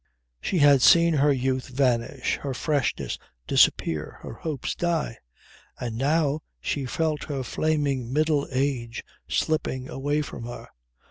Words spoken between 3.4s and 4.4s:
disappear, her